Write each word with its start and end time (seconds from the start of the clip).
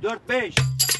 4, 0.00 0.18
5. 0.26 0.99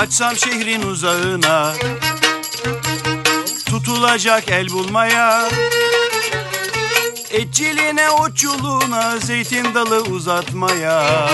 Kaçsam 0.00 0.36
şehrin 0.36 0.82
uzağına 0.82 1.72
Tutulacak 3.66 4.50
el 4.50 4.70
bulmaya. 4.70 5.48
Etçiliğine, 7.30 8.10
otçuluğuna 8.10 9.18
Zeytin 9.18 9.74
dalı 9.74 10.00
uzatmaya. 10.00 11.28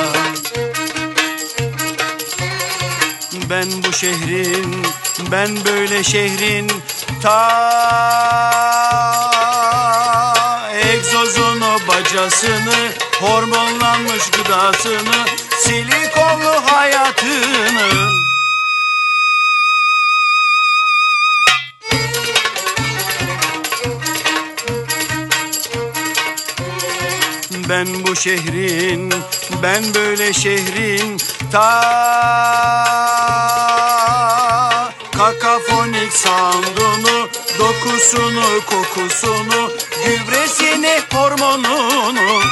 Ben 3.50 3.66
bu 3.88 3.92
şehrin 3.92 4.86
Ben 5.32 5.64
böyle 5.64 6.04
şehrin 6.04 6.72
Ta 7.22 7.38
egzozunu 10.92 11.78
bacasını 11.88 12.92
Hormonlanmış 13.20 14.30
gıdasını 14.30 15.24
Silikonlu 15.58 16.62
hayatını 16.64 18.25
Ben 27.68 28.06
bu 28.06 28.16
şehrin, 28.16 29.14
ben 29.62 29.94
böyle 29.94 30.32
şehrin 30.32 31.20
ta 31.52 31.72
kakafonik 35.16 36.12
soundunu, 36.12 37.28
dokusunu, 37.58 38.60
kokusunu, 38.66 39.70
gübresini, 40.04 41.00
hormonunu. 41.12 42.42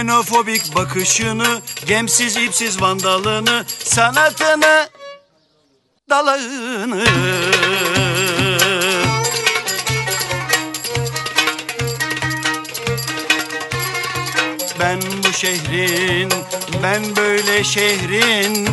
Xenofobik 0.00 0.74
bakışını, 0.74 1.60
gemsiz 1.86 2.36
ipsiz 2.36 2.80
vandalını, 2.80 3.64
sanatını, 3.84 4.88
dalağını. 6.10 7.04
Ben 14.80 15.00
bu 15.24 15.32
şehrin, 15.32 16.32
ben 16.82 17.16
böyle 17.16 17.64
şehrin 17.64 18.68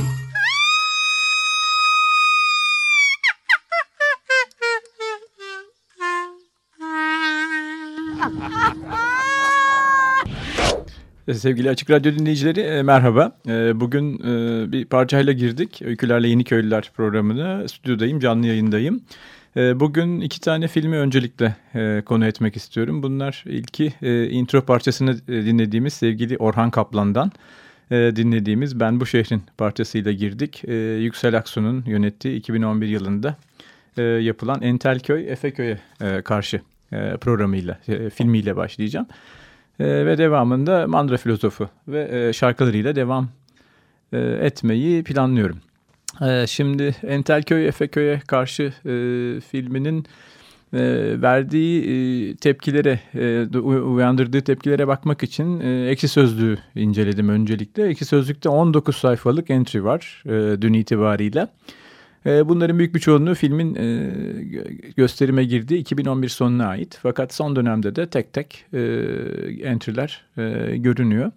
Sevgili 11.33 11.69
Açık 11.69 11.89
Radyo 11.89 12.11
dinleyicileri 12.13 12.59
e, 12.59 12.83
merhaba. 12.83 13.31
E, 13.47 13.79
bugün 13.79 14.13
e, 14.19 14.71
bir 14.71 14.85
parçayla 14.85 15.33
girdik. 15.33 15.81
Öykülerle 15.81 16.27
Yeni 16.27 16.43
Köylüler 16.43 16.91
programına. 16.95 17.67
Stüdyodayım, 17.67 18.19
canlı 18.19 18.47
yayındayım. 18.47 19.01
Bugün 19.55 20.21
iki 20.21 20.41
tane 20.41 20.67
filmi 20.67 20.97
öncelikle 20.97 21.55
konu 22.05 22.25
etmek 22.25 22.55
istiyorum. 22.55 23.03
Bunlar 23.03 23.43
ilki 23.47 23.93
intro 24.31 24.61
parçasını 24.61 25.27
dinlediğimiz 25.27 25.93
sevgili 25.93 26.37
Orhan 26.37 26.71
Kaplan'dan 26.71 27.31
dinlediğimiz 27.91 28.79
Ben 28.79 28.99
Bu 28.99 29.05
Şehrin 29.05 29.43
parçasıyla 29.57 30.11
girdik. 30.11 30.63
Yüksel 30.99 31.37
Aksu'nun 31.37 31.83
yönettiği 31.87 32.35
2011 32.35 32.87
yılında 32.87 33.35
yapılan 34.21 34.61
Entelköy 34.61 35.31
Efeköy'e 35.31 35.79
karşı 36.21 36.61
programıyla, 37.21 37.79
filmiyle 38.13 38.55
başlayacağım. 38.55 39.07
E, 39.79 40.05
ve 40.05 40.17
devamında 40.17 40.87
Mandra 40.87 41.17
Filozofu 41.17 41.69
ve 41.87 42.27
e, 42.29 42.33
şarkılarıyla 42.33 42.95
devam 42.95 43.29
e, 44.13 44.19
etmeyi 44.19 45.03
planlıyorum. 45.03 45.57
E, 46.21 46.47
şimdi 46.47 46.95
Entelköy 47.03 47.67
Efeköy'e 47.67 48.19
karşı 48.27 48.63
e, 48.63 48.93
filminin 49.41 50.05
e, 50.73 50.81
verdiği 51.21 51.81
e, 51.81 52.35
tepkilere, 52.35 52.99
e, 53.15 53.57
uyandırdığı 53.67 54.41
tepkilere 54.41 54.87
bakmak 54.87 55.23
için 55.23 55.59
e, 55.59 55.89
Ekşi 55.89 56.07
Sözlüğü 56.07 56.57
inceledim 56.75 57.29
öncelikle. 57.29 57.87
Ekşi 57.87 58.05
Sözlük'te 58.05 58.49
19 58.49 58.95
sayfalık 58.95 59.49
entry 59.49 59.83
var 59.83 60.23
e, 60.25 60.61
dün 60.61 60.73
itibariyle. 60.73 61.47
E, 62.27 62.49
bunların 62.49 62.77
büyük 62.79 62.95
bir 62.95 62.99
çoğunluğu 62.99 63.35
filmin 63.35 63.75
e, 63.75 64.11
gösterime 64.97 65.43
girdiği 65.43 65.77
2011 65.77 66.29
sonuna 66.29 66.67
ait. 66.67 66.99
Fakat 67.01 67.33
son 67.33 67.55
dönemde 67.55 67.95
de 67.95 68.09
tek 68.09 68.33
tek 68.33 68.65
e, 68.73 68.79
entry'ler 69.63 70.25
görünüyor. 70.75 71.31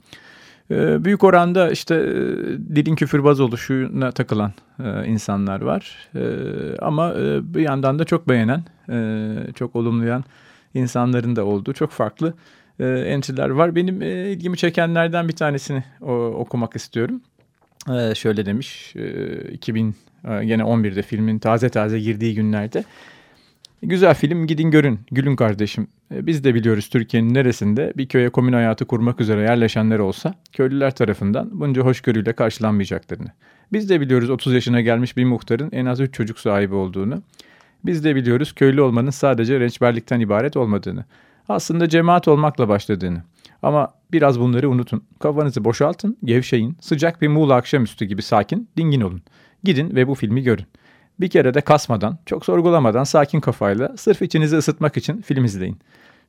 Büyük 1.05 1.25
oranda 1.25 1.71
işte 1.71 1.95
dilin 2.75 2.95
küfürbaz 2.95 3.41
oluşuna 3.41 4.13
takılan 4.13 4.53
insanlar 5.07 5.61
var. 5.61 6.09
Ama 6.83 7.15
bir 7.43 7.61
yandan 7.61 7.99
da 7.99 8.05
çok 8.05 8.29
beğenen, 8.29 8.65
çok 9.55 9.77
olumlayan 9.77 10.25
insanların 10.75 11.37
da 11.37 11.45
olduğu 11.45 11.73
çok 11.73 11.91
farklı 11.91 12.35
entry'ler 12.79 13.51
var. 13.51 13.75
Benim 13.75 14.03
ilgimi 14.03 14.57
çekenlerden 14.57 15.29
bir 15.29 15.37
tanesini 15.37 15.85
okumak 16.35 16.77
istiyorum. 16.77 17.23
Şöyle 18.15 18.47
demiş, 18.47 18.95
2000 19.53 19.95
ee, 20.29 20.45
gene 20.45 20.63
11'de 20.63 21.03
filmin 21.03 21.39
taze 21.39 21.69
taze 21.69 22.01
girdiği 22.01 22.35
günlerde. 22.35 22.85
Güzel 23.83 24.15
film 24.15 24.47
gidin 24.47 24.71
görün 24.71 25.01
gülün 25.11 25.37
kardeşim. 25.37 25.87
Ee, 26.15 26.27
biz 26.27 26.45
de 26.45 26.55
biliyoruz 26.55 26.89
Türkiye'nin 26.89 27.35
neresinde 27.35 27.93
bir 27.97 28.09
köye 28.09 28.31
komün 28.31 28.53
hayatı 28.53 28.85
kurmak 28.85 29.21
üzere 29.21 29.41
yerleşenler 29.41 29.99
olsa 29.99 30.35
köylüler 30.53 30.95
tarafından 30.95 31.61
bunca 31.61 31.83
hoşgörüyle 31.83 32.33
karşılanmayacaklarını. 32.33 33.29
Biz 33.73 33.89
de 33.89 34.01
biliyoruz 34.01 34.31
30 34.31 34.55
yaşına 34.55 34.81
gelmiş 34.81 35.17
bir 35.17 35.25
muhtarın 35.25 35.69
en 35.73 35.87
az 35.87 36.01
3 36.01 36.15
çocuk 36.15 36.39
sahibi 36.39 36.75
olduğunu. 36.75 37.23
Biz 37.85 38.05
de 38.05 38.17
biliyoruz 38.17 38.53
köylü 38.53 38.81
olmanın 38.81 39.11
sadece 39.11 39.61
rençberlikten 39.61 40.21
ibaret 40.21 40.57
olmadığını. 40.57 41.05
Aslında 41.49 41.89
cemaat 41.89 42.29
olmakla 42.29 42.69
başladığını. 42.69 43.23
Ama 43.63 43.89
biraz 44.13 44.41
bunları 44.41 44.71
unutun. 44.71 45.05
Kafanızı 45.19 45.65
boşaltın, 45.65 46.17
gevşeyin. 46.25 46.77
Sıcak 46.81 47.23
bir 47.23 47.29
Muğla 47.29 47.55
akşamüstü 47.55 48.05
gibi 48.05 48.23
sakin, 48.23 48.69
dingin 48.77 49.01
olun. 49.01 49.23
Gidin 49.65 49.97
ve 49.97 50.09
bu 50.09 50.15
filmi 50.15 50.43
görün. 50.43 50.67
Bir 51.21 51.29
kere 51.29 51.55
de 51.55 51.61
kasmadan, 51.61 52.19
çok 52.27 52.45
sorgulamadan 52.45 53.05
sakin 53.05 53.41
kafayla 53.41 53.97
sırf 53.97 54.23
içinizi 54.23 54.57
ısıtmak 54.57 54.97
için 54.97 55.23
film 55.23 55.45
izleyin. 55.45 55.79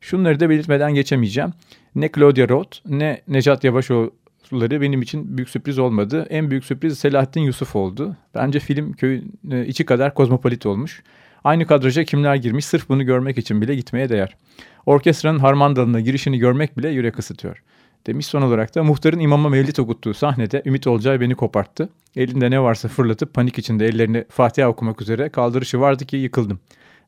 Şunları 0.02 0.40
da 0.40 0.50
belirtmeden 0.50 0.94
geçemeyeceğim. 0.94 1.54
Ne 1.96 2.10
Claudia 2.16 2.50
Roth 2.50 2.78
ne 2.86 3.22
Necat 3.28 3.64
Yavaşoğulları 3.64 4.82
benim 4.82 5.02
için 5.02 5.38
büyük 5.38 5.50
sürpriz 5.50 5.80
olmadı. 5.80 6.28
En 6.30 6.50
büyük 6.52 6.66
sürpriz 6.66 7.00
Selahattin 7.00 7.42
Yusuf 7.42 7.76
oldu. 7.76 8.16
Bence 8.36 8.60
film 8.60 8.94
köyün 8.94 9.34
e, 9.52 9.66
içi 9.66 9.86
kadar 9.86 10.14
kozmopolit 10.14 10.66
olmuş. 10.66 11.04
Aynı 11.44 11.68
kadraja 11.68 12.04
kimler 12.04 12.36
girmiş 12.36 12.66
sırf 12.66 12.90
bunu 12.90 13.06
görmek 13.06 13.38
için 13.38 13.62
bile 13.62 13.76
gitmeye 13.76 14.10
değer. 14.10 14.38
Orkestranın 14.86 15.40
harmandalına 15.40 16.00
girişini 16.00 16.40
görmek 16.40 16.78
bile 16.78 16.90
yürek 16.90 17.20
ısıtıyor. 17.20 17.64
Demiş 18.08 18.26
son 18.26 18.42
olarak 18.42 18.76
da 18.76 18.84
muhtarın 18.84 19.20
imama 19.20 19.50
mevlit 19.50 19.80
okuttuğu 19.80 20.14
sahnede 20.14 20.62
Ümit 20.66 20.88
Olcay 20.88 21.22
beni 21.22 21.36
koparttı. 21.36 21.90
Elinde 22.16 22.52
ne 22.52 22.62
varsa 22.62 22.88
fırlatıp 22.88 23.34
panik 23.34 23.58
içinde 23.58 23.86
ellerini 23.86 24.26
Fatiha 24.30 24.70
okumak 24.70 25.02
üzere 25.02 25.30
kaldırışı 25.30 25.80
vardı 25.80 26.06
ki 26.06 26.18
yıkıldım. 26.18 26.60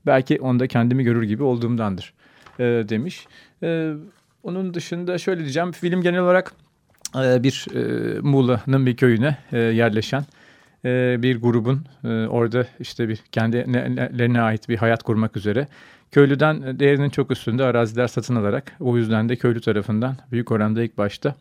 Belki 0.05 0.41
onda 0.41 0.67
kendimi 0.67 1.03
görür 1.03 1.23
gibi 1.23 1.43
olduğumdandır 1.43 2.13
e, 2.59 2.63
demiş. 2.63 3.27
E, 3.63 3.93
onun 4.43 4.73
dışında 4.73 5.17
şöyle 5.17 5.39
diyeceğim. 5.39 5.71
Film 5.71 6.01
genel 6.01 6.19
olarak 6.19 6.53
e, 7.15 7.43
bir 7.43 7.65
e, 7.75 8.19
Muğla'nın 8.19 8.85
bir 8.85 8.95
köyüne 8.95 9.37
e, 9.51 9.57
yerleşen 9.57 10.25
e, 10.85 11.15
bir 11.21 11.41
grubun 11.41 11.85
e, 12.03 12.07
orada 12.07 12.67
işte 12.79 13.09
bir 13.09 13.17
kendilerine 13.31 14.41
ait 14.41 14.69
bir 14.69 14.77
hayat 14.77 15.03
kurmak 15.03 15.37
üzere 15.37 15.67
köylüden 16.13 16.79
değerinin 16.79 17.09
çok 17.09 17.31
üstünde 17.31 17.63
araziler 17.63 18.07
satın 18.07 18.35
alarak 18.35 18.71
o 18.79 18.97
yüzden 18.97 19.29
de 19.29 19.35
köylü 19.35 19.61
tarafından 19.61 20.17
büyük 20.31 20.51
oranda 20.51 20.83
ilk 20.83 20.97
başta 20.97 21.35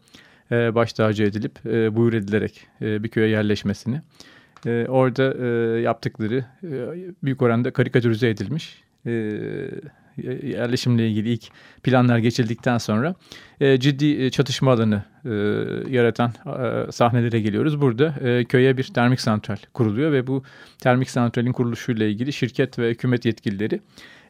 e, 0.50 0.74
baş 0.74 0.92
tacı 0.92 1.22
edilip 1.22 1.66
e, 1.66 1.96
buyur 1.96 2.12
edilerek 2.12 2.66
e, 2.80 3.02
bir 3.02 3.08
köye 3.08 3.28
yerleşmesini 3.28 4.00
e, 4.66 4.86
orada 4.88 5.34
e, 5.46 5.80
yaptıkları 5.80 6.44
e, 6.64 6.70
büyük 7.24 7.42
oranda 7.42 7.70
karikatürize 7.72 8.28
edilmiş 8.28 8.82
e, 9.06 9.10
yerleşimle 10.42 11.08
ilgili 11.08 11.32
ilk 11.32 11.42
planlar 11.82 12.18
geçildikten 12.18 12.78
sonra 12.78 13.14
e, 13.60 13.80
ciddi 13.80 14.30
çatışma 14.30 14.72
alanı 14.72 15.02
e, 15.24 15.30
yaratan 15.94 16.32
e, 16.46 16.92
sahnelere 16.92 17.40
geliyoruz. 17.40 17.80
Burada 17.80 18.14
e, 18.20 18.44
köye 18.44 18.76
bir 18.76 18.84
termik 18.84 19.20
santral 19.20 19.56
kuruluyor 19.74 20.12
ve 20.12 20.26
bu 20.26 20.42
termik 20.78 21.10
santralin 21.10 21.52
kuruluşuyla 21.52 22.06
ilgili 22.06 22.32
şirket 22.32 22.78
ve 22.78 22.90
hükümet 22.90 23.24
yetkilileri 23.24 23.80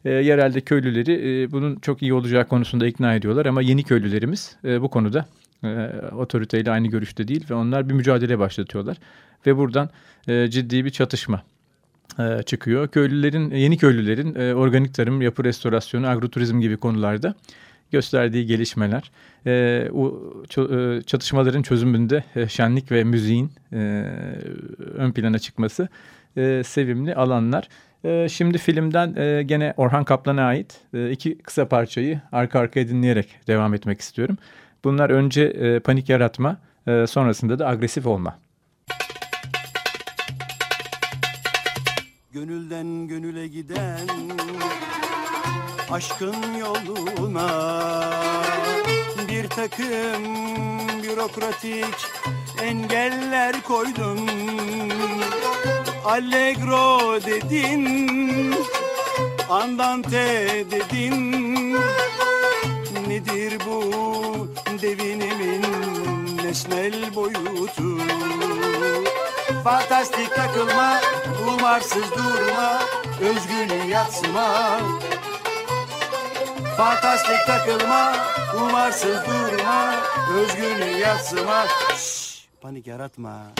e, 0.04 0.10
yerelde 0.10 0.60
köylüleri 0.60 1.42
e, 1.42 1.52
bunun 1.52 1.76
çok 1.76 2.02
iyi 2.02 2.14
olacağı 2.14 2.48
konusunda 2.48 2.86
ikna 2.86 3.14
ediyorlar 3.14 3.46
ama 3.46 3.62
yeni 3.62 3.82
köylülerimiz 3.82 4.56
e, 4.64 4.82
bu 4.82 4.88
konuda 4.88 5.26
e, 5.64 5.88
otoriteyle 6.12 6.70
aynı 6.70 6.86
görüşte 6.86 7.28
değil 7.28 7.44
ve 7.50 7.54
onlar 7.54 7.88
bir 7.88 7.94
mücadele 7.94 8.38
başlatıyorlar 8.38 8.96
ve 9.46 9.56
buradan 9.56 9.90
e, 10.28 10.50
ciddi 10.50 10.84
bir 10.84 10.90
çatışma 10.90 11.42
e, 12.18 12.42
çıkıyor. 12.42 12.88
Köylülerin, 12.88 13.50
yeni 13.50 13.76
köylülerin 13.76 14.34
e, 14.34 14.54
organik 14.54 14.94
tarım, 14.94 15.22
yapı 15.22 15.44
restorasyonu, 15.44 16.08
agroturizm 16.08 16.60
gibi 16.60 16.76
konularda 16.76 17.34
gösterdiği 17.92 18.46
gelişmeler, 18.46 19.10
e, 19.46 19.88
o 19.92 20.20
e, 20.58 21.02
çatışmaların 21.02 21.62
çözümünde 21.62 22.24
e, 22.36 22.48
şenlik 22.48 22.92
ve 22.92 23.04
müziğin 23.04 23.50
e, 23.72 23.78
ön 24.94 25.12
plana 25.12 25.38
çıkması 25.38 25.88
e, 26.36 26.62
sevimli 26.64 27.14
alanlar. 27.14 27.68
E, 28.04 28.28
şimdi 28.28 28.58
filmden 28.58 29.14
e, 29.16 29.42
gene 29.42 29.74
Orhan 29.76 30.04
Kaplan'a 30.04 30.42
ait 30.42 30.80
e, 30.94 31.10
iki 31.10 31.38
kısa 31.38 31.68
parçayı 31.68 32.20
arka 32.32 32.58
arkaya 32.58 32.88
dinleyerek 32.88 33.28
devam 33.46 33.74
etmek 33.74 34.00
istiyorum. 34.00 34.38
Bunlar 34.84 35.10
önce 35.10 35.42
e, 35.42 35.80
panik 35.80 36.08
yaratma, 36.08 36.56
sonrasında 37.06 37.58
da 37.58 37.68
agresif 37.68 38.06
olma. 38.06 38.38
Gönülden 42.32 43.08
gönüle 43.08 43.46
giden 43.46 44.08
aşkın 45.90 46.36
yoluna 46.60 47.48
bir 49.28 49.48
takım 49.48 50.24
bürokratik 51.02 51.94
engeller 52.62 53.62
koydun 53.62 54.18
Allegro 56.04 57.20
dedin 57.26 58.54
Andante 59.48 60.64
dedin 60.70 61.76
Nedir 63.08 63.58
bu 63.66 63.82
devinimin 64.82 65.62
nesnel 66.44 67.14
boyutu 67.14 67.98
Fantastik 69.64 70.34
takılma, 70.34 71.00
umarsız 71.48 72.10
durma, 72.12 72.82
özgünü 73.20 73.90
yatsıma. 73.90 74.80
Fantastik 76.76 77.46
takılma, 77.46 78.12
umarsız 78.56 79.16
durma, 79.26 79.94
özgünü 80.36 80.98
yatsıma. 80.98 81.66
Şşş, 81.96 82.48
panik 82.60 82.86
yaratma. 82.86 83.52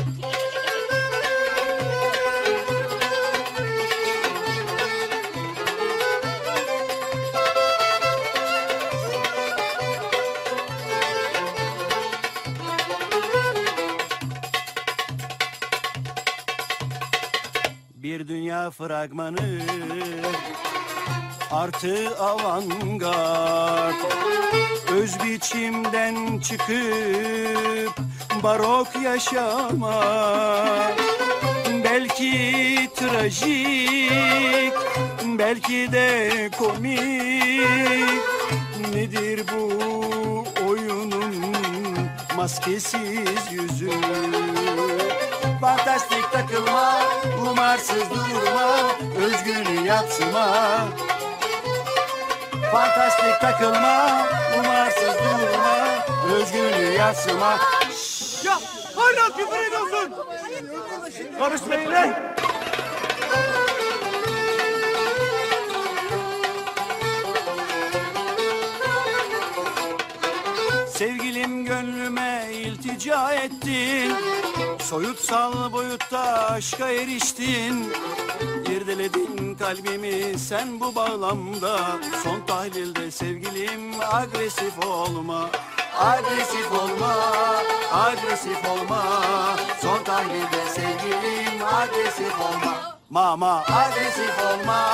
Fragmanı. 18.71 19.61
Artı 21.51 22.19
avantgard. 22.19 23.95
Öz 24.93 25.25
biçimden 25.25 26.41
çıkıp 26.41 27.97
barok 28.43 28.89
yaşama 29.05 30.03
Belki 31.85 32.91
trajik, 32.95 34.73
belki 35.39 35.93
de 35.93 36.51
komik. 36.59 38.23
Nedir 38.95 39.45
bu 39.53 39.69
oyunun 40.69 41.35
maskesiz 42.37 43.53
yüzü 43.53 43.91
Fantastik 45.63 46.33
takılma, 46.33 47.03
umarsız 47.51 48.11
durma, 48.11 48.77
özgünü 49.25 49.87
yatsıma. 49.87 50.49
Fantastik 52.73 53.41
takılma, 53.41 54.27
umarsız 54.59 55.15
durma, 55.15 56.05
özgünü 56.35 56.93
yatsıma. 56.99 57.59
Ya 58.45 58.59
hala 58.97 59.37
küfür 59.37 59.67
ediyorsun. 59.67 60.15
Karışmayın 61.39 61.93
lan. 61.93 62.15
Sevgilim 70.89 71.65
gönlüme 71.65 72.49
iltica 72.53 73.33
ettin 73.33 74.13
Soyutsal 74.93 75.73
boyutta 75.73 76.21
aşka 76.51 76.91
eriştin. 76.91 77.93
Girdiledin 78.67 79.55
kalbimi 79.55 80.39
sen 80.39 80.81
bu 80.81 80.95
bağlamda. 80.95 81.79
Son 82.25 82.41
tahlilde 82.47 83.11
sevgilim 83.11 84.01
agresif 84.13 84.87
olma. 84.87 85.51
Agresif 85.99 86.73
olma, 86.73 87.15
agresif 87.93 88.69
olma. 88.69 89.03
Son 89.83 90.05
tahlilde 90.05 90.69
sevgilim 90.75 91.67
agresif 91.67 92.41
olma. 92.41 92.99
Mama 93.11 93.65
agresif 93.67 94.39
olma, 94.39 94.89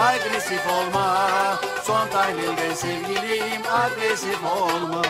agresif 0.00 0.66
olma. 0.66 1.26
Son 1.84 2.08
tahlilde 2.08 2.74
sevgilim 2.74 3.62
agresif 3.72 4.44
olma 4.44 5.02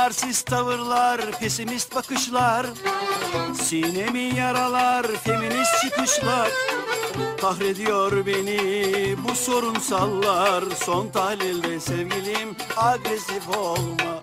narsist 0.00 0.46
tavırlar, 0.46 1.20
pesimist 1.40 1.94
bakışlar 1.94 2.66
Sinemi 3.62 4.20
yaralar, 4.20 5.06
feminist 5.24 5.80
çıkışlar. 5.82 6.48
Kahrediyor 7.40 8.26
beni 8.26 8.58
bu 9.28 9.34
sorunsallar. 9.34 10.64
Son 10.84 11.08
tahlilde 11.08 11.80
sevgilim 11.80 12.56
agresif 12.76 13.48
olma 13.48 14.20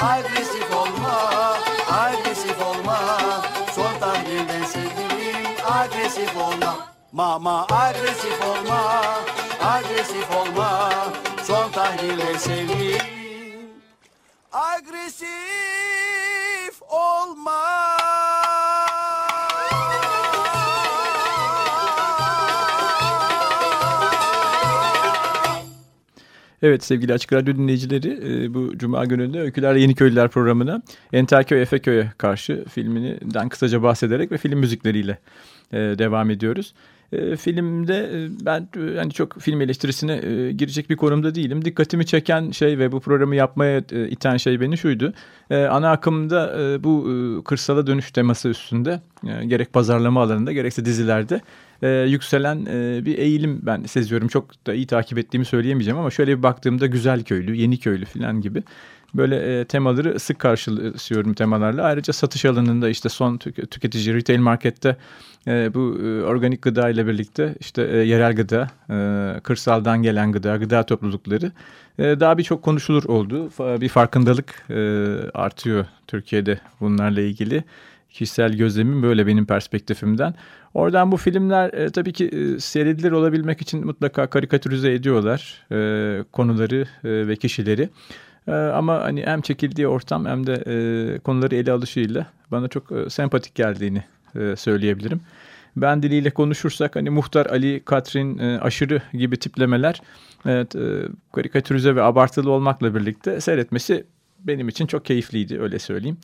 Agresif 0.00 0.76
olma, 0.76 1.56
agresif 1.90 2.62
olma. 2.62 2.98
Son 3.74 4.00
tahlilde 4.00 4.66
sevgilim 4.66 5.46
agresif 5.64 6.36
olma. 6.36 6.76
Mama 7.12 7.66
agresif 7.70 8.40
olma, 8.42 9.04
agresif 9.62 10.30
olma. 10.36 10.90
Son 11.46 11.72
tahlilde 11.72 12.38
sevgilim 12.38 13.19
agresif 14.52 15.30
olma. 16.88 17.60
Evet 26.62 26.84
sevgili 26.84 27.12
Açık 27.12 27.32
Radyo 27.32 27.56
dinleyicileri 27.56 28.44
e, 28.44 28.54
bu 28.54 28.78
Cuma 28.78 29.04
gününde 29.04 29.40
Öyküler 29.40 29.74
Yeni 29.74 29.94
Köylüler 29.94 30.28
programına 30.28 30.82
Enterköy 31.12 31.62
Efeköy'e 31.62 32.12
karşı 32.18 32.64
filminden 32.64 33.48
kısaca 33.48 33.82
bahsederek 33.82 34.32
ve 34.32 34.38
film 34.38 34.58
müzikleriyle 34.58 35.18
e, 35.72 35.78
devam 35.78 36.30
ediyoruz. 36.30 36.74
E, 37.12 37.36
filmde 37.36 38.28
ben 38.40 38.68
e, 38.76 38.98
hani 38.98 39.12
çok 39.12 39.40
film 39.40 39.60
eleştirisine 39.60 40.12
e, 40.12 40.52
girecek 40.52 40.90
bir 40.90 40.96
konumda 40.96 41.34
değilim. 41.34 41.64
Dikkatimi 41.64 42.06
çeken 42.06 42.50
şey 42.50 42.78
ve 42.78 42.92
bu 42.92 43.00
programı 43.00 43.36
yapmaya 43.36 43.82
e, 43.92 44.08
iten 44.08 44.36
şey 44.36 44.60
beni 44.60 44.78
şuydu. 44.78 45.12
Ana 45.50 45.90
akımda 45.90 46.56
bu 46.84 47.42
kırsala 47.44 47.86
dönüş 47.86 48.10
teması 48.10 48.48
üstünde 48.48 49.00
gerek 49.46 49.72
pazarlama 49.72 50.22
alanında 50.22 50.52
gerekse 50.52 50.84
dizilerde 50.84 51.40
yükselen 52.06 52.66
bir 53.06 53.18
eğilim 53.18 53.60
ben 53.62 53.82
seziyorum. 53.82 54.28
Çok 54.28 54.66
da 54.66 54.74
iyi 54.74 54.86
takip 54.86 55.18
ettiğimi 55.18 55.44
söyleyemeyeceğim 55.44 55.98
ama 55.98 56.10
şöyle 56.10 56.38
bir 56.38 56.42
baktığımda 56.42 56.86
güzel 56.86 57.22
köylü, 57.22 57.56
yeni 57.56 57.78
köylü 57.78 58.04
falan 58.04 58.40
gibi 58.40 58.62
böyle 59.14 59.60
e, 59.60 59.64
temaları 59.64 60.20
sık 60.20 60.38
karşılaşıyorum 60.38 61.34
temalarla. 61.34 61.82
Ayrıca 61.82 62.12
satış 62.12 62.44
alanında 62.44 62.88
işte 62.88 63.08
son 63.08 63.36
tük 63.36 63.70
tüketici 63.70 64.14
retail 64.14 64.38
markette 64.38 64.96
e, 65.46 65.74
bu 65.74 65.98
e, 66.02 66.22
organik 66.22 66.62
gıda 66.62 66.90
ile 66.90 67.06
birlikte 67.06 67.54
işte 67.60 67.82
e, 67.82 67.96
yerel 67.96 68.36
gıda, 68.36 68.70
e, 68.90 69.40
kırsaldan 69.40 70.02
gelen 70.02 70.32
gıda, 70.32 70.56
gıda 70.56 70.82
toplulukları 70.82 71.52
e, 71.98 72.20
daha 72.20 72.38
birçok 72.38 72.62
konuşulur 72.62 73.04
oldu. 73.04 73.50
Bir 73.80 73.88
farkındalık 73.88 74.64
e, 74.70 74.80
artıyor 75.34 75.86
Türkiye'de 76.06 76.60
bunlarla 76.80 77.20
ilgili. 77.20 77.64
Kişisel 78.10 78.52
gözlemim 78.52 79.02
böyle 79.02 79.26
benim 79.26 79.46
perspektifimden. 79.46 80.34
Oradan 80.74 81.12
bu 81.12 81.16
filmler 81.16 81.72
e, 81.72 81.90
tabii 81.90 82.12
ki 82.12 82.28
e, 82.28 82.60
seyredilir 82.60 83.12
olabilmek 83.12 83.60
için 83.60 83.86
mutlaka 83.86 84.26
karikatürize 84.26 84.92
ediyorlar 84.92 85.66
e, 85.72 86.24
konuları 86.32 86.80
e, 87.04 87.28
ve 87.28 87.36
kişileri. 87.36 87.88
E, 88.50 88.54
ama 88.54 89.00
hani 89.00 89.26
hem 89.26 89.40
çekildiği 89.40 89.88
ortam 89.88 90.26
hem 90.26 90.46
de 90.46 90.54
e, 90.66 91.18
konuları 91.18 91.54
ele 91.56 91.72
alışıyla 91.72 92.26
bana 92.50 92.68
çok 92.68 92.92
e, 92.92 93.10
sempatik 93.10 93.54
geldiğini 93.54 94.04
e, 94.34 94.56
söyleyebilirim. 94.56 95.20
Ben 95.76 96.02
diliyle 96.02 96.30
konuşursak 96.30 96.96
hani 96.96 97.10
Muhtar 97.10 97.46
Ali, 97.46 97.82
Katrin, 97.84 98.38
e, 98.38 98.58
Aşırı 98.60 99.02
gibi 99.12 99.36
tiplemeler 99.36 100.02
evet, 100.46 100.76
e, 100.76 101.02
karikatürize 101.34 101.96
ve 101.96 102.02
abartılı 102.02 102.50
olmakla 102.50 102.94
birlikte 102.94 103.40
seyretmesi 103.40 104.04
benim 104.38 104.68
için 104.68 104.86
çok 104.86 105.04
keyifliydi 105.04 105.60
öyle 105.60 105.78
söyleyeyim. 105.78 106.18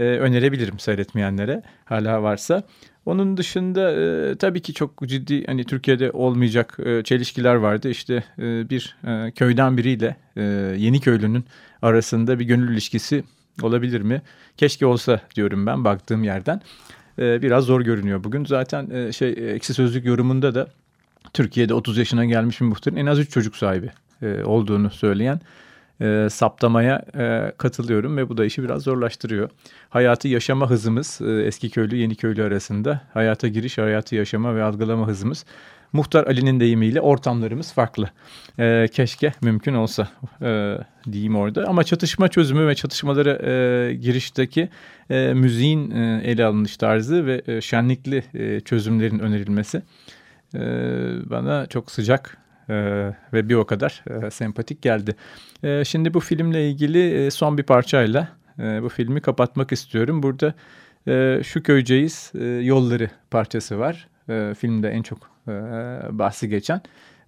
E, 0.00 0.04
önerebilirim 0.04 0.78
seyretmeyenlere 0.78 1.62
hala 1.84 2.22
varsa. 2.22 2.62
Onun 3.08 3.36
dışında 3.36 3.92
e, 3.92 4.36
tabii 4.36 4.62
ki 4.62 4.74
çok 4.74 5.08
ciddi 5.08 5.46
hani 5.46 5.64
Türkiye'de 5.64 6.10
olmayacak 6.10 6.78
e, 6.84 7.02
çelişkiler 7.02 7.54
vardı. 7.54 7.88
İşte 7.90 8.24
e, 8.38 8.70
bir 8.70 8.96
e, 9.06 9.30
köyden 9.30 9.76
biriyle 9.76 10.16
e, 10.36 10.42
yeni 10.78 11.00
köylünün 11.00 11.44
arasında 11.82 12.38
bir 12.38 12.44
gönül 12.44 12.72
ilişkisi 12.72 13.24
olabilir 13.62 14.00
mi? 14.00 14.22
Keşke 14.56 14.86
olsa 14.86 15.20
diyorum 15.34 15.66
ben 15.66 15.84
baktığım 15.84 16.24
yerden. 16.24 16.60
E, 17.18 17.42
biraz 17.42 17.64
zor 17.64 17.80
görünüyor 17.80 18.24
bugün. 18.24 18.44
Zaten 18.44 18.90
e, 18.90 19.12
şey 19.12 19.54
eksi 19.54 19.74
sözlük 19.74 20.04
yorumunda 20.04 20.54
da 20.54 20.68
Türkiye'de 21.32 21.74
30 21.74 21.98
yaşına 21.98 22.24
gelmiş 22.24 22.60
bir 22.60 22.66
muhtarın 22.66 22.96
en 22.96 23.06
az 23.06 23.18
3 23.18 23.30
çocuk 23.30 23.56
sahibi 23.56 23.90
e, 24.22 24.44
olduğunu 24.44 24.90
söyleyen 24.90 25.40
e, 26.00 26.28
saptamaya 26.30 27.02
e, 27.18 27.52
katılıyorum 27.58 28.16
ve 28.16 28.28
bu 28.28 28.36
da 28.36 28.44
işi 28.44 28.62
biraz 28.62 28.82
zorlaştırıyor. 28.82 29.50
Hayatı 29.88 30.28
yaşama 30.28 30.70
hızımız 30.70 31.20
e, 31.20 31.42
eski 31.42 31.70
köylü 31.70 31.96
yeni 31.96 32.14
köylü 32.14 32.42
arasında 32.42 33.00
hayata 33.14 33.48
giriş, 33.48 33.78
hayatı 33.78 34.14
yaşama 34.14 34.56
ve 34.56 34.62
algılama 34.62 35.06
hızımız 35.06 35.44
Muhtar 35.92 36.26
Ali'nin 36.26 36.60
deyimiyle 36.60 37.00
ortamlarımız 37.00 37.72
farklı. 37.72 38.10
E, 38.58 38.88
keşke 38.92 39.32
mümkün 39.42 39.74
olsa 39.74 40.08
e, 40.42 40.78
diyeyim 41.12 41.36
orada. 41.36 41.64
Ama 41.68 41.84
çatışma 41.84 42.28
çözümü 42.28 42.66
ve 42.66 42.74
çatışmalara 42.74 43.32
e, 43.32 43.94
girişteki 43.94 44.68
e, 45.10 45.34
müziğin 45.34 45.90
e, 45.90 46.20
ele 46.24 46.44
alınış 46.44 46.76
tarzı 46.76 47.26
ve 47.26 47.42
e, 47.46 47.60
şenlikli 47.60 48.24
e, 48.34 48.60
çözümlerin 48.60 49.18
önerilmesi 49.18 49.82
e, 50.54 50.60
bana 51.30 51.66
çok 51.66 51.90
sıcak 51.90 52.36
e, 52.68 52.74
ve 53.32 53.48
bir 53.48 53.54
o 53.54 53.66
kadar 53.66 54.04
e, 54.10 54.30
sempatik 54.30 54.82
geldi. 54.82 55.16
E, 55.62 55.84
şimdi 55.84 56.14
bu 56.14 56.20
filmle 56.20 56.70
ilgili 56.70 57.26
e, 57.26 57.30
son 57.30 57.58
bir 57.58 57.62
parçayla 57.62 58.28
e, 58.58 58.82
bu 58.82 58.88
filmi 58.88 59.20
kapatmak 59.20 59.72
istiyorum. 59.72 60.22
Burada 60.22 60.54
e, 61.08 61.40
Şu 61.44 61.62
Köyceğiz 61.62 62.32
e, 62.34 62.44
Yolları 62.44 63.10
parçası 63.30 63.78
var. 63.78 64.08
E, 64.28 64.54
filmde 64.58 64.90
en 64.90 65.02
çok 65.02 65.18
e, 65.48 65.52
bahsi 66.10 66.48
geçen 66.48 66.80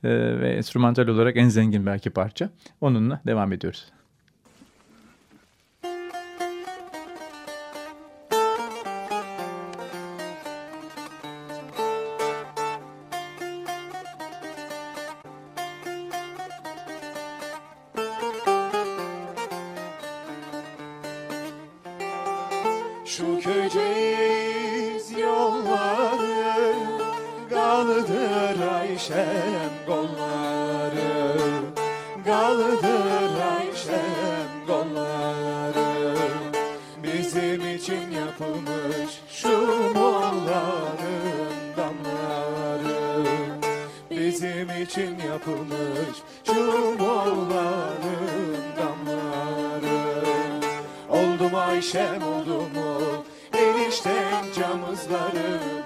e, 0.05 0.11
ve 0.41 0.51
enstrümantal 0.51 1.09
olarak 1.09 1.37
en 1.37 1.49
zengin 1.49 1.87
belki 1.87 2.11
parça. 2.11 2.51
Onunla 2.81 3.21
devam 3.27 3.53
ediyoruz. 3.53 3.87
Kaldır 27.81 28.73
Ayşem 28.75 29.73
kolları 29.87 31.33
Kaldır 32.25 33.41
Ayşem 33.59 34.67
kolları 34.67 36.15
Bizim 37.03 37.77
için 37.77 38.11
yapılmış 38.11 39.21
şu 39.31 39.49
molların 39.95 41.47
damları 41.77 43.27
Bizim 44.11 44.83
için 44.83 45.19
yapılmış 45.29 46.17
şu 46.45 46.65
molların 46.99 48.57
damları 48.77 50.01
Oldum 51.09 51.55
Ayşem 51.55 52.23
oldum 52.23 52.71
o 52.77 53.25
Enişten 53.59 54.45
camızlarım? 54.57 55.80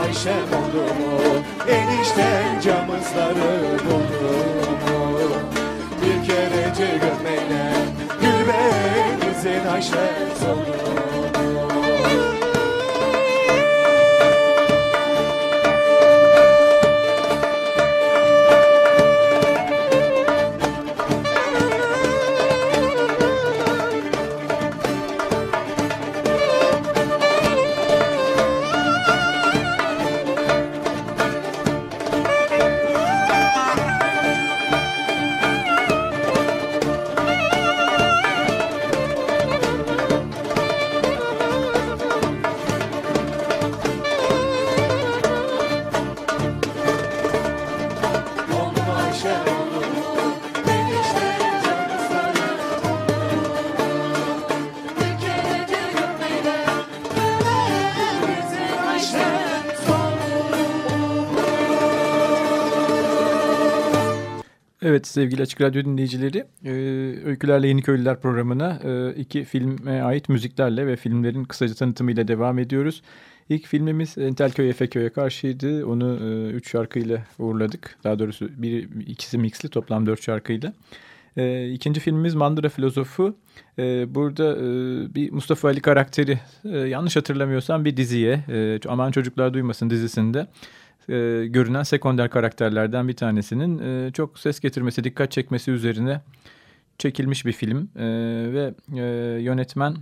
Ayşem 0.00 0.48
oldu 0.58 0.82
mu? 0.82 1.18
Enişten 1.68 2.60
camızları 2.60 3.78
buldu 3.84 4.32
mu? 4.84 5.30
Bir 6.02 6.28
kerecik 6.28 7.02
öpmeyle 7.02 7.72
gül 8.20 8.48
benimizin 8.48 9.68
Ayşem 9.68 10.50
oldu 10.50 10.90
mu? 10.94 11.37
Evet 64.88 65.06
sevgili 65.06 65.42
Açık 65.42 65.60
Radyo 65.60 65.84
dinleyicileri, 65.84 66.44
e, 66.64 66.70
Öykülerle 67.24 67.68
Yeni 67.68 67.82
Köylüler 67.82 68.20
programına 68.20 68.80
e, 68.84 69.14
iki 69.14 69.44
filme 69.44 70.02
ait 70.02 70.28
müziklerle 70.28 70.86
ve 70.86 70.96
filmlerin 70.96 71.44
kısaca 71.44 71.74
tanıtımıyla 71.74 72.28
devam 72.28 72.58
ediyoruz. 72.58 73.02
İlk 73.48 73.66
filmimiz 73.66 74.18
Entelköy 74.18 74.70
Efeköy'e 74.70 75.08
karşıydı. 75.08 75.86
Onu 75.86 76.18
e, 76.22 76.50
üç 76.52 76.70
şarkıyla 76.70 77.22
uğurladık. 77.38 77.98
Daha 78.04 78.18
doğrusu 78.18 78.48
bir, 78.56 78.88
ikisi 79.06 79.38
mixli 79.38 79.68
toplam 79.68 80.06
dört 80.06 80.22
şarkıyla. 80.22 80.72
E, 81.36 81.70
ikinci 81.70 82.00
filmimiz 82.00 82.34
Mandıra 82.34 82.68
Filozofu. 82.68 83.36
E, 83.78 84.14
burada 84.14 84.56
e, 84.56 84.64
bir 85.14 85.32
Mustafa 85.32 85.68
Ali 85.68 85.80
karakteri 85.80 86.38
e, 86.64 86.78
yanlış 86.78 87.16
hatırlamıyorsam 87.16 87.84
bir 87.84 87.96
diziye, 87.96 88.44
e, 88.48 88.80
Aman 88.88 89.10
Çocuklar 89.10 89.54
Duymasın 89.54 89.90
dizisinde 89.90 90.46
e, 91.08 91.46
görünen 91.46 91.82
sekonder 91.82 92.30
karakterlerden 92.30 93.08
bir 93.08 93.16
tanesinin 93.16 93.78
e, 93.78 94.12
çok 94.12 94.38
ses 94.38 94.60
getirmesi, 94.60 95.04
dikkat 95.04 95.32
çekmesi 95.32 95.70
üzerine 95.70 96.20
çekilmiş 96.98 97.46
bir 97.46 97.52
film. 97.52 97.88
E, 97.96 98.06
ve 98.52 98.74
e, 98.96 99.02
yönetmen 99.42 99.94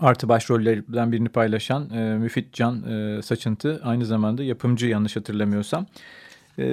artı 0.00 0.28
başrollerden 0.28 1.12
birini 1.12 1.28
paylaşan 1.28 1.90
e, 1.90 2.18
Müfit 2.18 2.52
Can 2.52 2.82
e, 2.82 3.22
Saçıntı 3.22 3.80
aynı 3.84 4.06
zamanda 4.06 4.42
yapımcı 4.42 4.86
yanlış 4.86 5.16
hatırlamıyorsam. 5.16 5.86
E, 6.58 6.64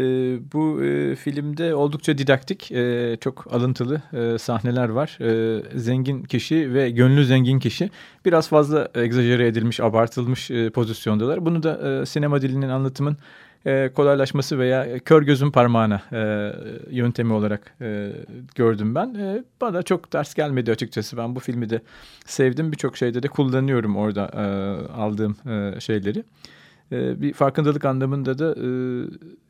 bu 0.54 0.84
e, 0.84 1.16
filmde 1.16 1.76
oldukça 1.76 2.18
didaktik, 2.18 2.72
e, 2.72 3.18
çok 3.22 3.54
alıntılı 3.54 4.02
e, 4.14 4.38
sahneler 4.38 4.90
var. 4.90 5.18
E, 5.22 5.62
zengin 5.80 6.24
kişi 6.24 6.74
ve 6.74 6.90
gönlü 6.90 7.26
zengin 7.26 7.60
kişi 7.60 7.90
biraz 8.26 8.50
fazla 8.50 8.90
egzajere 8.96 9.48
edilmiş, 9.48 9.80
abartılmış 9.80 10.52
e, 10.52 10.70
pozisyondalar. 10.70 11.46
Bunu 11.46 11.64
da 11.64 12.02
e, 12.02 12.06
sinema 12.06 12.42
dilinin 12.42 12.70
anlatımın 12.70 13.18
e, 13.66 13.92
kolaylaşması 13.96 14.60
veya 14.60 15.00
kör 15.00 15.22
gözün 15.22 15.52
parmağına 15.52 16.02
e, 16.12 16.52
yöntemi 16.90 17.34
olarak 17.34 17.76
e, 17.82 18.12
gördüm 18.56 18.96
ben. 18.96 19.14
E, 19.14 19.44
bana 19.62 19.84
çok 19.84 20.14
ders 20.14 20.34
gelmedi 20.34 20.72
açıkçası. 20.72 21.18
Ben 21.18 21.36
bu 21.36 21.40
filmi 21.40 21.70
de 21.70 21.82
sevdim. 22.26 22.72
Birçok 22.72 22.98
şeyde 22.98 23.24
de 23.24 23.28
kullanıyorum 23.28 23.96
orada 23.96 24.32
e, 24.34 24.44
aldığım 24.92 25.38
e, 25.50 25.80
şeyleri. 25.80 26.24
E, 26.92 27.22
bir 27.22 27.34
farkındalık 27.34 27.86
anlamında 27.86 28.40
da 28.40 28.56
e, 28.56 28.68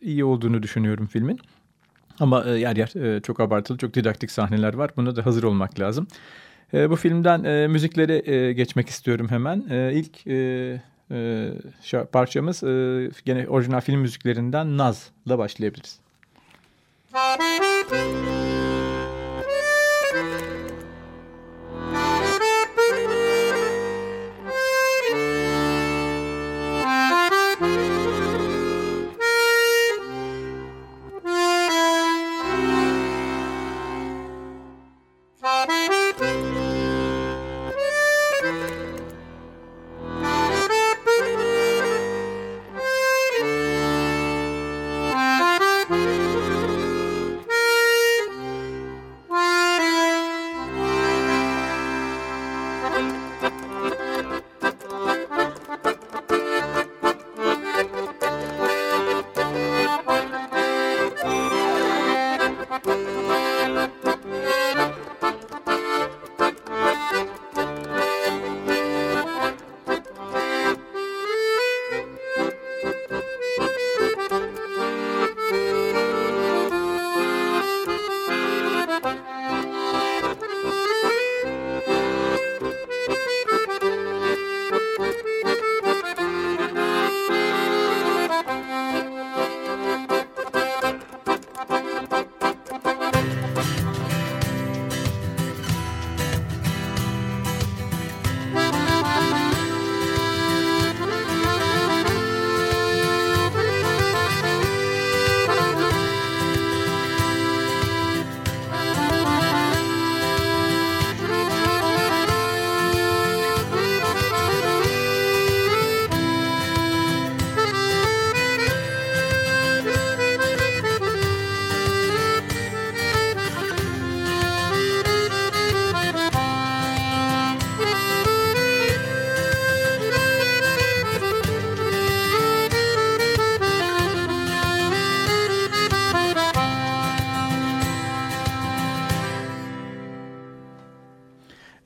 iyi 0.01 0.25
olduğunu 0.25 0.63
düşünüyorum 0.63 1.07
filmin. 1.07 1.39
Ama 2.19 2.43
e, 2.45 2.49
yer 2.49 2.75
yer 2.75 3.15
e, 3.15 3.21
çok 3.21 3.39
abartılı, 3.39 3.77
çok 3.77 3.93
didaktik 3.93 4.31
sahneler 4.31 4.73
var. 4.73 4.91
Buna 4.97 5.15
da 5.15 5.25
hazır 5.25 5.43
olmak 5.43 5.79
lazım. 5.79 6.07
E, 6.73 6.89
bu 6.89 6.95
filmden 6.95 7.43
e, 7.43 7.67
müziklere 7.67 8.31
e, 8.31 8.53
geçmek 8.53 8.89
istiyorum 8.89 9.27
hemen. 9.29 9.65
E, 9.69 9.93
ilk 9.93 10.27
e, 10.27 10.81
e, 11.11 11.51
parçamız 12.11 12.63
e, 12.63 13.09
gene 13.25 13.47
orijinal 13.47 13.81
film 13.81 13.99
müziklerinden 13.99 14.77
Naz'la 14.77 15.37
başlayabiliriz. 15.37 15.99
Müzik 17.13 18.75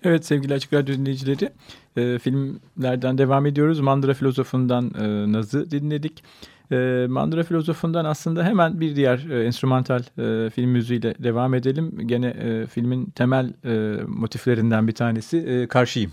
Evet 0.09 0.25
sevgili 0.25 0.53
Açık 0.53 0.73
Radyo 0.73 0.95
dinleyicileri 0.95 1.49
e, 1.97 2.19
filmlerden 2.19 3.17
devam 3.17 3.45
ediyoruz. 3.45 3.79
Mandıra 3.79 4.13
Filozofu'ndan 4.13 4.91
e, 4.99 5.31
Naz'ı 5.31 5.71
dinledik. 5.71 6.23
E, 6.71 7.05
Mandıra 7.09 7.43
Filozofu'ndan 7.43 8.05
aslında 8.05 8.43
hemen 8.43 8.79
bir 8.79 8.95
diğer 8.95 9.29
e, 9.29 9.43
enstrümantal 9.45 9.99
e, 9.99 10.49
film 10.49 10.69
müziğiyle 10.69 11.15
devam 11.19 11.53
edelim. 11.53 12.07
Gene 12.07 12.27
e, 12.27 12.65
filmin 12.67 13.05
temel 13.05 13.53
e, 13.65 14.03
motiflerinden 14.07 14.87
bir 14.87 14.93
tanesi 14.93 15.37
e, 15.37 15.67
Karşıyım. 15.67 16.11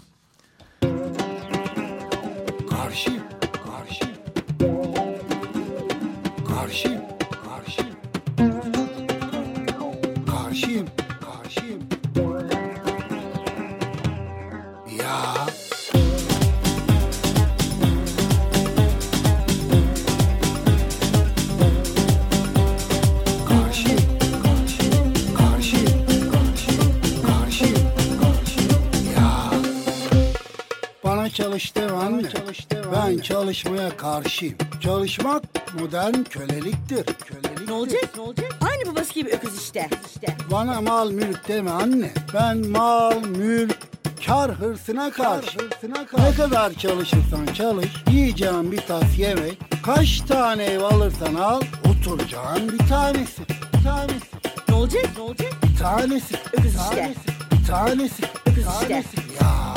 Çalışmaya 33.23 33.97
karşıyım. 33.97 34.57
Çalışmak 34.81 35.43
modern 35.81 36.23
köleliktir. 36.23 37.05
köleliktir. 37.05 37.69
Ne 37.69 37.73
olacak? 37.73 38.11
Ne 38.17 38.23
olacak? 38.23 38.55
Aynı 38.71 38.93
babası 38.93 39.15
gibi 39.15 39.31
öküz 39.31 39.63
işte. 39.63 39.89
işte. 40.07 40.37
Bana 40.51 40.81
mal 40.81 41.11
mülk 41.11 41.49
deme 41.49 41.71
anne. 41.71 42.11
Ben 42.35 42.67
mal 42.67 43.21
mülk 43.25 43.79
kar 44.27 44.55
hırsına 44.55 45.11
karşı. 45.11 45.59
hırsına 45.59 46.07
karşı. 46.07 46.25
Ne 46.25 46.35
kadar 46.35 46.73
çalışırsan 46.73 47.47
çalış, 47.55 47.91
yiyeceğin 48.11 48.73
bir 48.73 48.81
tas 48.81 49.19
yemek, 49.19 49.59
kaç 49.83 50.21
tane 50.21 50.65
ev 50.65 50.81
alırsan 50.83 51.35
al, 51.35 51.61
oturacağın 51.91 52.73
bir 52.73 52.89
tanesi. 52.89 53.43
Bir 53.49 53.85
tanesi. 53.85 54.27
Ne 54.69 54.75
olacak? 54.75 55.07
Ne 55.17 55.23
olacak? 55.23 55.53
Bir 55.63 55.79
tanesi. 55.79 56.35
Öküz 56.53 56.65
bir 56.65 56.81
işte. 56.81 56.97
Tanesi. 56.97 57.21
Bir 57.53 57.67
tanesi. 57.67 58.23
Öküz 58.47 58.57
bir 58.59 58.89
tanesi. 58.89 59.09
işte. 59.17 59.45
Ya, 59.45 59.75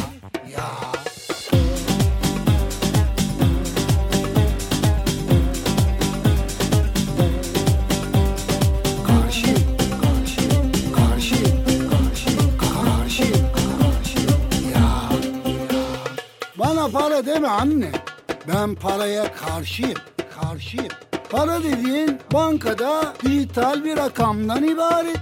ya. 0.58 0.70
Para 16.80 16.92
para 16.92 17.26
deme 17.26 17.48
anne. 17.48 17.92
Ben 18.48 18.76
paraya 18.76 19.34
karşıyım. 19.36 19.98
Karşıyım. 20.42 20.88
Para 21.30 21.64
dediğin 21.64 22.20
bankada 22.34 23.14
dijital 23.26 23.84
bir 23.84 23.98
rakamdan 23.98 24.64
ibaret. 24.64 25.18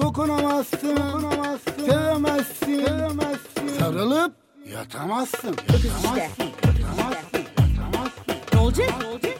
Dokunamazsın, 0.00 0.96
dokunamazsın, 0.96 1.86
sevemezsin, 1.86 2.54
sevemezsin. 2.66 3.78
Sarılıp 3.78 4.32
yatamazsın, 4.72 5.56
yatamazsın, 5.72 6.44
yatamazsın, 6.64 7.44
yatamazsın. 7.58 8.34
Ne 8.52 8.60
olacak? 8.60 8.90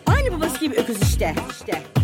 Aynı 0.07 0.37
babası 0.37 0.59
gibi 0.61 0.75
öküz 0.75 1.03
işte. 1.03 1.35
İşte. 1.51 2.02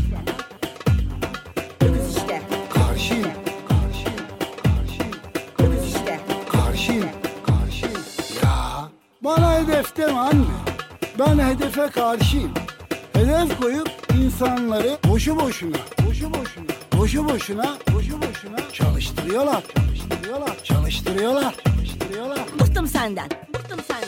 Bana 9.29 9.59
hedef 9.59 9.97
deme 9.97 10.19
anne. 10.19 10.45
Ben 11.19 11.39
hedefe 11.39 11.87
karşıyım. 11.91 12.53
Hedef 13.13 13.61
koyup 13.61 13.89
insanları 14.23 14.99
boşu 15.09 15.37
boşuna, 15.37 15.77
boşu 16.07 16.35
boşuna, 16.35 16.65
boşu 16.99 17.29
boşuna, 17.29 17.77
boşu 17.95 18.23
boşuna 18.23 18.57
çalıştırıyorlar, 18.73 19.63
çalıştırıyorlar, 19.77 20.65
çalıştırıyorlar, 20.65 21.55
çalıştırıyorlar. 21.65 22.39
Bıktım 22.61 22.87
senden. 22.87 23.29
Bıktım 23.55 23.81
senden. 23.89 24.08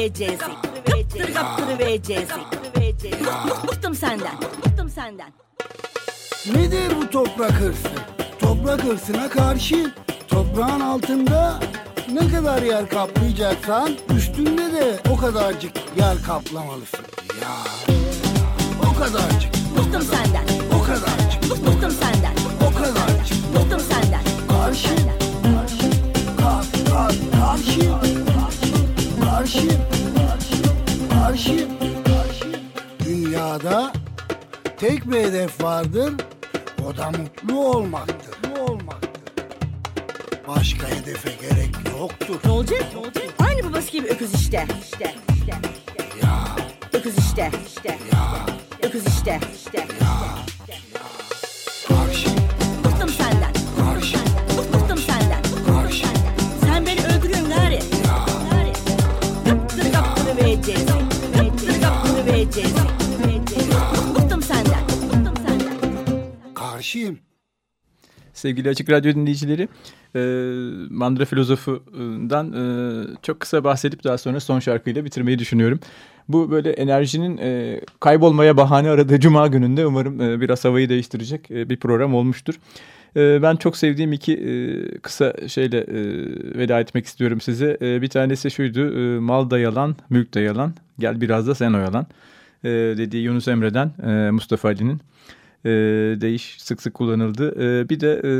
Vereceğiz. 0.00 0.38
Kaptır 0.38 1.34
kaptırı 1.34 1.78
vereceğiz. 1.78 2.28
Bıktım 3.68 3.94
senden. 3.94 4.34
Bıktım 4.66 4.90
senden. 4.90 5.32
Nedir 6.54 6.96
bu 6.96 7.10
toprak 7.10 7.52
hırsı? 7.52 7.88
Toprak 8.38 8.84
hırsına 8.84 9.28
karşıyım. 9.28 9.90
Toprağın 10.28 10.80
altında 10.80 11.60
ne 12.12 12.28
kadar 12.28 12.62
yer 12.62 12.88
kaplayacaksan 12.88 13.90
üstünde 14.16 14.72
de 14.72 14.98
o 15.10 15.16
kadarcık 15.16 15.72
yer 15.98 16.22
kaplamalısın. 16.26 17.04
Ya 17.42 17.56
o 18.90 18.98
kadarcık. 18.98 19.52
Bıktım 19.78 20.02
senden. 20.02 20.44
O 20.78 20.82
kadarcık. 20.82 21.42
Bıktım 21.50 21.90
senden. 21.90 22.34
O 22.68 22.74
kadarcık. 22.78 23.54
Bıktım 23.54 23.80
senden. 23.80 24.22
Karşı, 24.48 24.96
karşı, 25.42 25.90
kar, 26.38 26.64
kar, 26.90 27.14
karşı, 27.40 27.80
karşı, 27.80 28.70
karşı, 29.24 29.89
karşı. 31.30 31.68
Dünyada 33.04 33.92
tek 34.78 35.10
bir 35.10 35.16
hedef 35.20 35.62
vardır, 35.62 36.14
o 36.86 36.96
da 36.96 37.10
mutlu 37.10 37.64
olmaktır. 37.64 38.48
Mutlu 38.48 38.62
olmaktır. 38.62 39.10
Başka 40.48 40.88
hedefe 40.88 41.30
gerek 41.40 41.70
yoktur. 41.98 42.36
Ne 42.44 42.50
olacak? 42.50 42.82
Aynı 43.38 43.70
babası 43.70 43.92
gibi 43.92 44.08
öküz 44.08 44.34
işte. 44.34 44.66
İşte. 44.82 45.14
İşte. 45.34 45.52
Ya, 46.22 46.38
Öküz 46.92 47.18
işte. 47.18 47.50
İşte. 47.66 47.88
Öküz 47.88 48.19
Karşıyım. 66.90 67.18
Sevgili 68.32 68.68
Açık 68.68 68.90
Radyo 68.90 69.14
dinleyicileri, 69.14 69.68
e, 70.16 70.20
Mandıra 70.90 71.24
Filozofu'ndan 71.24 72.52
e, 72.52 72.62
çok 73.22 73.40
kısa 73.40 73.64
bahsedip 73.64 74.04
daha 74.04 74.18
sonra 74.18 74.40
son 74.40 74.60
şarkıyla 74.60 75.04
bitirmeyi 75.04 75.38
düşünüyorum. 75.38 75.80
Bu 76.28 76.50
böyle 76.50 76.70
enerjinin 76.70 77.38
e, 77.38 77.80
kaybolmaya 78.00 78.56
bahane 78.56 78.90
aradığı 78.90 79.20
Cuma 79.20 79.46
gününde 79.46 79.86
umarım 79.86 80.20
e, 80.20 80.40
biraz 80.40 80.64
havayı 80.64 80.88
değiştirecek 80.88 81.50
bir 81.50 81.76
program 81.76 82.14
olmuştur. 82.14 82.54
Ben 83.16 83.56
çok 83.56 83.76
sevdiğim 83.76 84.12
iki 84.12 84.36
kısa 85.02 85.34
şeyle 85.48 85.78
e, 85.78 85.98
veda 86.58 86.80
etmek 86.80 87.06
istiyorum 87.06 87.40
size. 87.40 87.78
Bir 87.80 88.08
tanesi 88.08 88.50
şuydu, 88.50 88.80
mal 89.20 89.50
da 89.50 89.58
yalan, 89.58 89.96
mülk 90.10 90.34
de 90.34 90.52
gel 90.98 91.20
biraz 91.20 91.46
da 91.46 91.54
sen 91.54 91.72
oyalan 91.72 92.06
dediği 92.64 93.22
Yunus 93.22 93.48
Emre'den 93.48 93.92
Mustafa 94.32 94.68
Ali'nin 94.68 95.00
e, 95.64 95.70
değiş 96.20 96.56
sık 96.58 96.82
sık 96.82 96.94
kullanıldı. 96.94 97.54
E, 97.64 97.88
bir 97.88 98.00
de 98.00 98.12
e, 98.12 98.30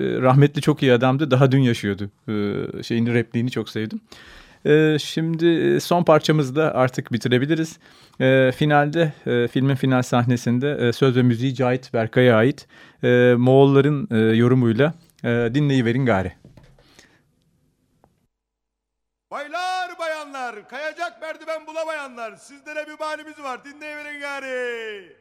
e, 0.00 0.20
rahmetli 0.20 0.60
çok 0.62 0.82
iyi 0.82 0.92
adamdı. 0.92 1.30
Daha 1.30 1.52
dün 1.52 1.60
yaşıyordu. 1.60 2.10
E, 2.28 2.82
şeyini 2.82 3.14
repliğini 3.14 3.50
çok 3.50 3.68
sevdim. 3.68 4.00
E, 4.66 4.96
şimdi 5.00 5.80
son 5.80 6.02
parçamızda 6.02 6.74
artık 6.74 7.12
bitirebiliriz. 7.12 7.78
E, 8.20 8.52
finalde 8.56 9.12
e, 9.26 9.48
filmin 9.48 9.74
final 9.74 10.02
sahnesinde 10.02 10.72
e, 10.80 10.92
söz 10.92 11.16
ve 11.16 11.22
müziği 11.22 11.54
Cahit 11.54 11.94
Berkay'a 11.94 12.36
ait 12.36 12.66
e, 13.04 13.34
Moğolların 13.38 14.08
e, 14.10 14.18
yorumuyla 14.36 14.94
e, 15.24 15.28
dinleyiverin 15.54 16.06
gari. 16.06 16.32
Baylar 19.30 19.65
kayacak 20.64 21.22
merdiven 21.22 21.66
bulamayanlar, 21.66 22.36
sizlere 22.36 22.86
bir 22.86 22.98
bahanemiz 22.98 23.42
var, 23.42 23.64
dinleyiverin 23.64 24.20
gari. 24.20 25.16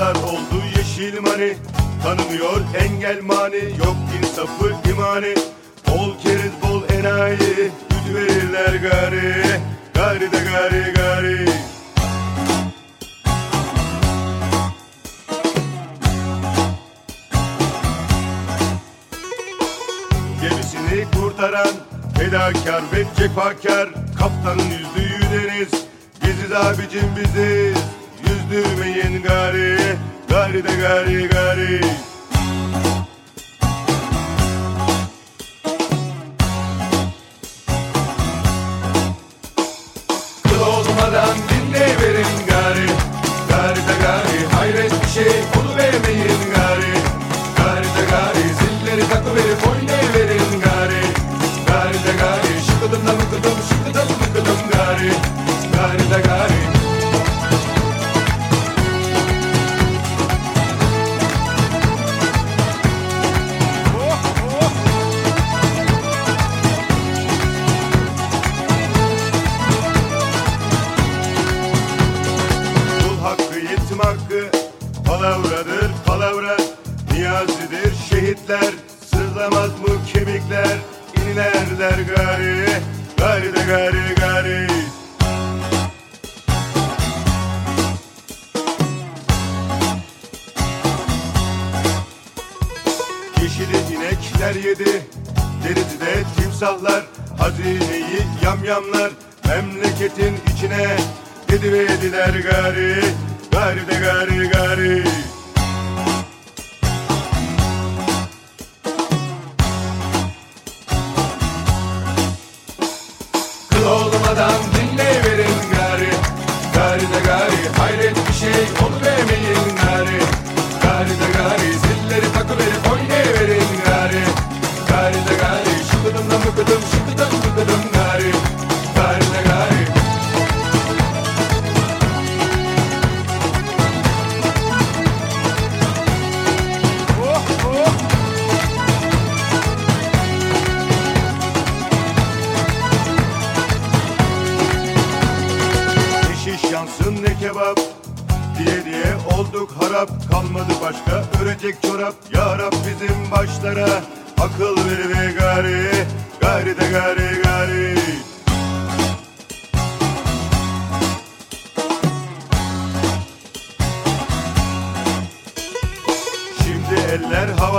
Paralar 0.00 0.22
oldu 0.22 0.62
yeşil 0.76 1.20
mani. 1.20 1.56
Tanımıyor 2.02 2.60
engel 2.78 3.20
mani 3.22 3.56
Yok 3.56 3.96
insafı 4.18 4.90
imani. 4.90 5.34
Bol 5.88 6.18
keriz 6.22 6.52
bol 6.62 6.82
enayi 6.94 7.70
Gücü 7.90 8.14
verirler 8.14 8.74
gari. 8.74 9.60
Gari 9.94 10.32
de 10.32 10.38
gari 10.52 10.92
gari. 10.92 11.46
Gemisini 20.42 21.06
kurtaran 21.14 21.74
Fedakar 22.18 22.82
ve 22.92 23.04
cefakar. 23.18 23.88
Kaptanın 24.18 24.70
yüzdüğü 24.70 25.20
deniz 25.32 25.70
Biziz 26.22 26.52
abicim 26.52 27.16
biziz 27.16 27.99
Yüzdürmeyin 28.50 29.22
gari 29.22 29.76
Gari 30.28 30.64
de 30.64 30.74
gari 30.80 31.28
gari. 31.28 31.80
Kıl 40.42 40.60
olmadan 40.60 41.36
dinleyiverin 41.50 42.46
gari 42.48 42.86
Gari 43.48 43.80
de 43.88 43.96
gari. 44.02 44.46
Hayret 44.54 44.92
bir 45.04 45.08
şey 45.08 45.32
oluvermeyin 45.60 46.40
gari. 46.54 46.94
Gari 47.56 47.86
de 47.86 48.04
gari 48.10 48.54
zilleri 48.58 49.08
takıverip 49.08 49.68
oynayıverin 49.68 50.60
gari. 50.60 51.02
Gari 51.66 51.94
de 51.94 52.12
gari 52.20 52.64
şıkıdım 52.66 53.06
da 53.06 53.12
mıkıdım 53.12 53.58
şıkıdım 53.68 54.08
mıkıdım 54.20 54.70
Gari 54.72 55.12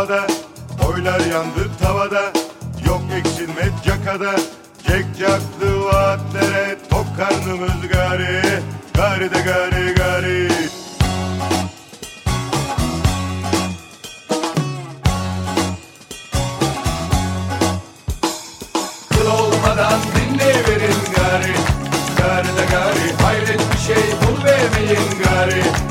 havada 0.01 0.27
Oylar 0.87 1.19
yandı 1.19 1.69
tavada 1.81 2.21
Yok 2.87 3.01
eksilme 3.17 3.69
cakada 3.85 4.35
Cek 4.87 5.05
caklı 5.19 5.85
vaatlere 5.85 6.77
Tok 6.89 7.05
karnımız 7.17 7.87
gari 7.93 8.41
Gari 8.93 9.31
de 9.31 9.41
gari 9.41 9.93
gari. 9.95 10.47
Kıl 19.09 19.27
olmadan 19.31 19.99
dinleyiverin 20.15 20.97
gari 21.15 21.53
Gari 22.17 22.47
de 22.47 22.65
gari 22.71 23.23
hayret 23.23 23.61
bir 23.73 23.79
şey 23.79 24.03
oluvermeyin 24.29 25.23
gari 25.23 25.51
Gari 25.51 25.90